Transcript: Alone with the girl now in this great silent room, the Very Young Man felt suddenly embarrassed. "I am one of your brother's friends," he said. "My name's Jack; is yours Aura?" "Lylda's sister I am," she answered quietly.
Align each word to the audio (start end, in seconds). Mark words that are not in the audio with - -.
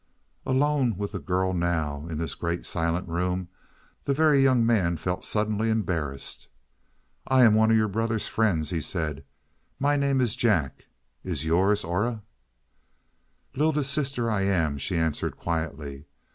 Alone 0.47 0.97
with 0.97 1.11
the 1.11 1.19
girl 1.19 1.53
now 1.53 2.07
in 2.09 2.17
this 2.17 2.33
great 2.33 2.65
silent 2.65 3.07
room, 3.07 3.49
the 4.05 4.15
Very 4.15 4.41
Young 4.41 4.65
Man 4.65 4.97
felt 4.97 5.23
suddenly 5.23 5.69
embarrassed. 5.69 6.47
"I 7.27 7.43
am 7.43 7.53
one 7.53 7.69
of 7.69 7.77
your 7.77 7.87
brother's 7.87 8.27
friends," 8.27 8.71
he 8.71 8.81
said. 8.81 9.23
"My 9.77 9.95
name's 9.95 10.35
Jack; 10.35 10.85
is 11.23 11.45
yours 11.45 11.83
Aura?" 11.83 12.23
"Lylda's 13.55 13.91
sister 13.91 14.27
I 14.31 14.41
am," 14.41 14.79
she 14.79 14.97
answered 14.97 15.37
quietly. 15.37 16.05